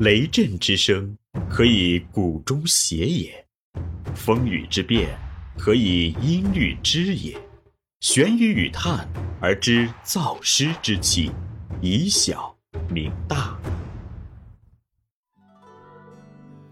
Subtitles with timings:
[0.00, 1.18] 雷震之声，
[1.50, 3.32] 可以鼓中谐也；
[4.14, 5.08] 风雨之变，
[5.58, 7.36] 可以音律之也。
[7.98, 9.08] 玄于语叹
[9.40, 11.32] 而知造湿之气，
[11.80, 12.56] 以小
[12.88, 13.58] 明大。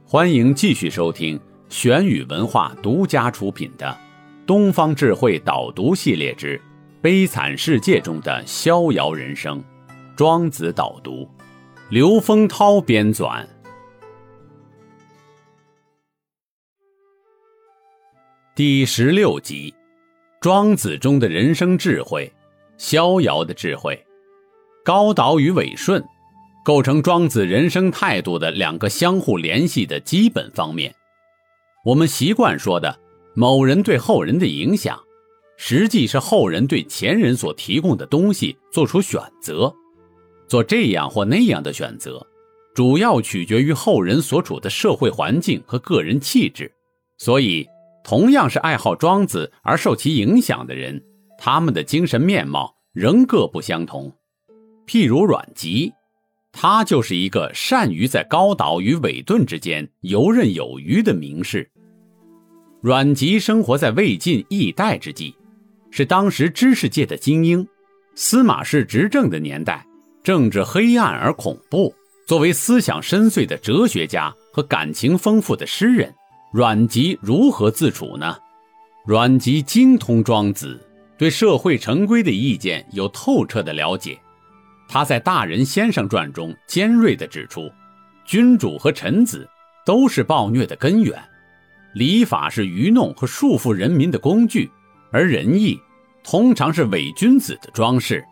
[0.05, 3.89] 欢迎继续收听玄宇文化独家出品的
[4.47, 6.61] 《东方智慧导读系列之
[7.03, 9.61] 悲惨世界中的逍遥人生》。
[10.15, 11.29] 庄子导读，
[11.89, 13.47] 刘丰涛编纂。
[18.57, 19.73] 第十六集，
[20.41, 22.33] 庄子中的人生智慧，
[22.77, 24.05] 逍遥的智慧，
[24.85, 26.05] 高导与违顺，
[26.65, 30.93] 构成庄子人生态度的两个相互联系的基本方面。
[31.85, 32.99] 我们习惯说的
[33.37, 35.01] 某人对后人的影响，
[35.57, 39.73] 实际是后人对前人所提供的东西做出选择。
[40.49, 42.25] 做这样或那样的选择，
[42.75, 46.71] 主要取决于后人所处的社会环境和个人气质。
[47.19, 47.67] 所以，
[48.05, 51.03] 同样是爱好庄子而受其影响的人，
[51.39, 54.13] 他们的精神面貌仍各不相同。
[54.87, 55.93] 譬如阮籍，
[56.53, 61.69] 他就是一个善于在高岛与伪顿之间游刃有余的名士。
[62.83, 65.35] 阮籍生活在魏晋易代之际，
[65.91, 67.67] 是当时知识界的精英，
[68.15, 69.85] 司马氏执政的年代。
[70.27, 71.95] 政治黑暗而恐怖。
[72.27, 76.13] 作为思想深邃的哲学家和感情丰富的诗人，
[76.53, 78.37] 阮籍如何自处呢？
[79.07, 80.85] 阮籍精通庄子，
[81.17, 84.19] 对社会成规的意见有透彻的了解。
[84.89, 87.71] 他在《大人先生传》中尖锐地指出，
[88.25, 89.49] 君主和臣子
[89.85, 91.17] 都是暴虐的根源，
[91.95, 94.69] 礼法是愚弄和束缚人民的工具，
[95.13, 95.79] 而仁义
[96.25, 98.25] 通常是伪君子的装饰。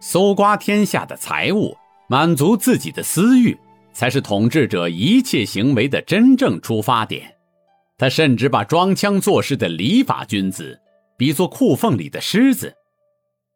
[0.00, 1.76] 搜刮天下的财物，
[2.08, 3.56] 满足自己的私欲，
[3.92, 7.34] 才是统治者一切行为的真正出发点。
[7.96, 10.80] 他甚至把装腔作势的礼法君子
[11.16, 12.72] 比作裤缝里的狮子。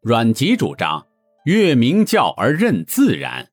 [0.00, 1.06] 阮籍主张
[1.44, 3.48] 越明教而任自然，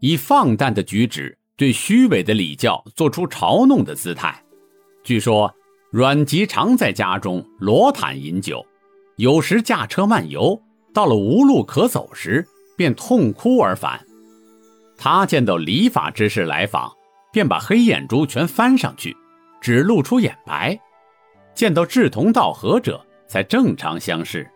[0.00, 4.44] 以放荡的举止对虚伪的礼教做出嘲弄的姿态。
[5.02, 5.50] 据说
[5.90, 8.62] 阮籍常在家中裸毯饮酒，
[9.16, 10.60] 有时驾车漫游。
[10.98, 12.44] 到了无路可走时，
[12.76, 14.04] 便痛哭而返。
[14.96, 16.92] 他见到礼法之士来访，
[17.32, 19.16] 便把黑眼珠全翻上去，
[19.60, 20.76] 只露出眼白；
[21.54, 24.50] 见到志同道合者，才正常相视。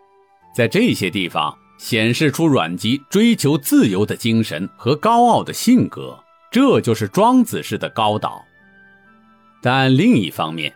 [0.52, 6.18] 在这些地方，显示出阮籍追求自由的精神和高傲的性格，
[6.50, 8.42] 这就是庄子式的高导。
[9.62, 10.74] 但另一方面，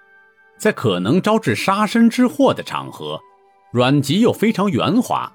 [0.60, 3.18] 在可能招致杀身之祸的场合，
[3.72, 5.32] 阮籍又非常圆滑。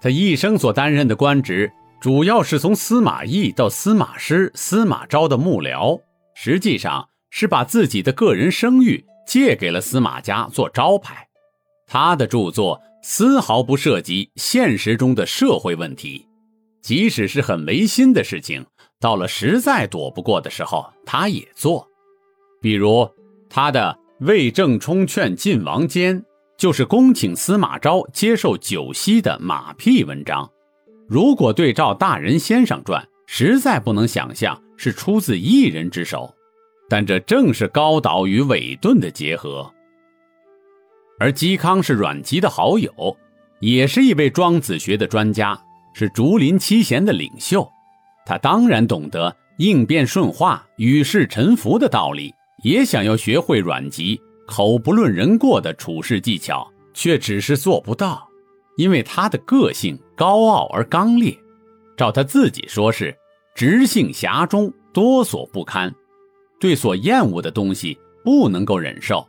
[0.00, 1.70] 他一生所担任的官职，
[2.00, 6.00] 主要是从司马懿到司马师、司马昭的幕僚，
[6.34, 11.26] 实际上是把自己的个人声誉借给了司马家做招牌。
[11.86, 16.26] 他的著作丝毫不涉及现实中的社会问题，
[16.80, 18.64] 即使是很违心的事情，
[19.00, 21.84] 到了实在躲不过的时候，他也做。
[22.60, 23.08] 比如
[23.50, 26.20] 他的《魏正冲劝晋王坚》。
[26.58, 30.50] 就是恭请司马昭接受酒席的马屁文章，
[31.08, 36.34] 如果对照《大人先生传》，实在不能想象是出自一人之手，
[36.88, 39.72] 但这正是高导与伟顿的结合。
[41.20, 43.16] 而嵇康是阮籍的好友，
[43.60, 45.56] 也是一位庄子学的专家，
[45.94, 47.68] 是竹林七贤的领袖，
[48.26, 54.20] 他当然懂得应变顺化、与世沉浮的道理，也想要学会阮籍。
[54.48, 58.26] 口不论人过的处事技巧，却只是做不到，
[58.76, 61.36] 因为他的个性高傲而刚烈。
[61.96, 63.14] 照他自己说是
[63.54, 65.94] 直性侠中，多所不堪，
[66.58, 69.26] 对所厌恶的东西不能够忍受。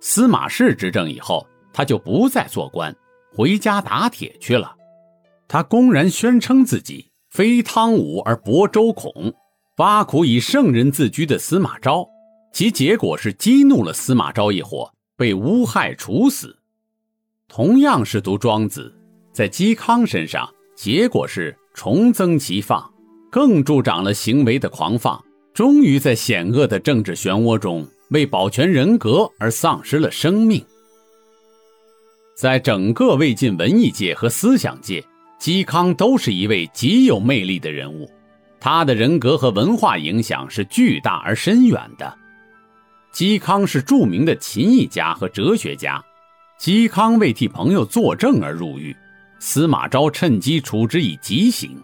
[0.00, 2.94] 司马氏执政以后，他就不再做官，
[3.34, 4.76] 回家打铁去了。
[5.48, 9.34] 他公然宣称自己非汤武而薄周孔，
[9.78, 12.06] 挖苦以圣人自居的司马昭。
[12.54, 16.56] 其结果是激怒了司马昭一伙，被诬害处死。
[17.48, 18.94] 同样是读庄子，
[19.32, 22.88] 在嵇康身上，结果是重增其放，
[23.28, 25.20] 更助长了行为的狂放。
[25.52, 30.64] 终于在险恶的政治漩涡中，为保全人格而丧失了生命。
[32.36, 35.04] 在整个魏晋文艺界和思想界，
[35.40, 38.08] 嵇康都是一位极有魅力的人物，
[38.60, 42.16] 他的人格和文化影响是巨大而深远的。
[43.14, 46.04] 嵇康是著名的琴艺家和哲学家，
[46.58, 48.94] 嵇康为替朋友作证而入狱，
[49.38, 51.80] 司马昭趁机处之以极刑。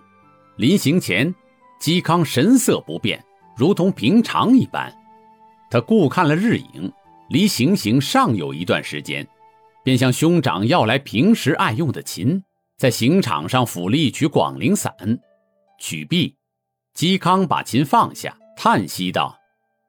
[0.57, 1.33] 临行前，
[1.81, 3.25] 嵇康神色不变，
[3.57, 4.93] 如同平常一般。
[5.71, 6.93] 他顾看了日影，
[7.29, 9.25] 离行刑尚有一段时间，
[9.85, 12.43] 便向兄长要来平时爱用的琴，
[12.77, 14.93] 在刑场上抚了一曲《广陵散》。
[15.79, 16.35] 曲毕，
[16.97, 19.39] 嵇康把琴放下，叹息道：“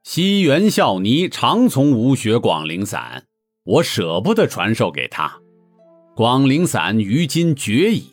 [0.04, 3.24] 西园孝尼常从吾学《广陵散》，
[3.64, 5.28] 我舍不得传授给他。
[6.16, 8.12] 《广陵散》于今绝矣。”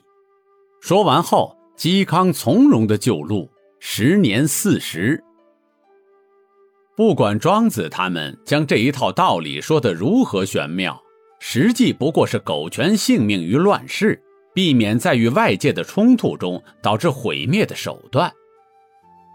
[0.83, 3.51] 说完后，嵇康从容的就路，
[3.81, 5.25] 时年四十。
[6.95, 11.03] 不管庄子他们将这一套道理说得如何玄妙，
[11.41, 14.23] 实际不过是苟全性命于乱世，
[14.55, 18.31] 避免在与外界的冲突中导致毁灭的手段。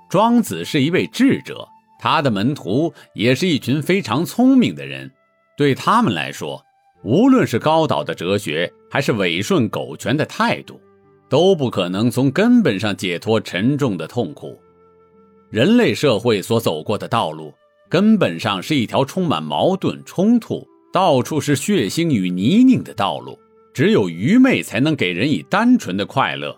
[0.07, 1.67] 庄子是一位智者，
[2.03, 5.09] 他的门徒也是一群非常聪明的人。
[5.55, 6.61] 对他们来说，
[7.01, 10.81] 无论是高导的哲学，还是委顺苟全的态度，
[11.29, 14.59] 都不可能从根本上解脱沉重的痛苦。
[15.50, 17.53] 人类社会所走过的道路，
[17.89, 23.39] 根本上是一条充满矛盾冲突、到处是血腥与泥泞的道路。
[23.73, 26.53] 只有愚昧才能给人以单纯的快乐。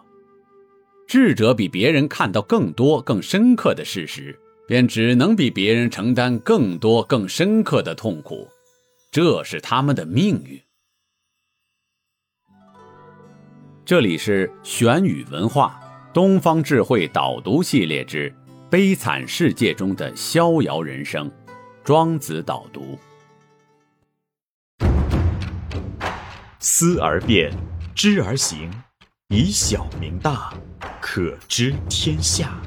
[1.07, 4.36] 智者比别人看到更多、更深刻的事实，
[4.67, 8.47] 便只能比别人承担更多、更深刻的痛苦，
[9.12, 10.62] 这是他们的命运。
[13.85, 15.79] 这里是玄宇文化
[16.13, 18.33] 东方智慧导读系列之。
[18.67, 21.31] 悲惨世界中的逍遥人生，
[21.83, 22.97] 庄子导读。
[26.59, 27.53] 思而变，
[27.94, 28.69] 知而行，
[29.29, 30.51] 以小明大，
[31.00, 32.59] 可知天下。